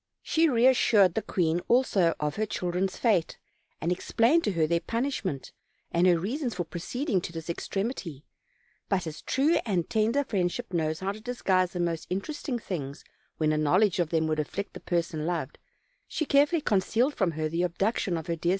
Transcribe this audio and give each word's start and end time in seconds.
She 0.23 0.49
reassured 0.49 1.13
the 1.13 1.21
queen 1.21 1.59
also 1.67 2.15
of 2.19 2.35
her 2.37 2.47
children's 2.47 2.97
fate, 2.97 3.37
and 3.79 3.91
explained 3.91 4.43
to 4.45 4.53
her 4.53 4.65
their 4.65 4.79
punishment, 4.79 5.51
and 5.91 6.07
her 6.07 6.17
reasons 6.17 6.55
for 6.55 6.63
proceeding 6.63 7.21
to 7.21 7.31
this 7.31 7.51
extremity; 7.51 8.25
but 8.89 9.05
as 9.05 9.21
true 9.21 9.57
and 9.63 9.87
tender 9.91 10.23
friendship 10.23 10.73
knows 10.73 11.01
how 11.01 11.11
to 11.11 11.21
disguise 11.21 11.73
the 11.73 11.79
most 11.79 12.07
interesting 12.09 12.57
things 12.57 13.03
when 13.37 13.51
a 13.51 13.59
knowledge 13.59 13.99
of 13.99 14.09
them 14.09 14.25
would 14.25 14.39
afflict 14.39 14.73
the 14.73 14.79
person 14.79 15.27
loved, 15.27 15.59
she 16.07 16.25
carefully 16.25 16.61
concealed 16.61 17.13
from 17.13 17.33
her 17.33 17.47
the 17.47 17.61
abduction 17.61 18.13
of 18.17 18.25
her 18.25 18.25
dear 18.25 18.25
360 18.25 18.25
OLD, 18.25 18.25
OLD 18.25 18.25
FAIRY 18.25 18.37
TALES. 18.39 18.49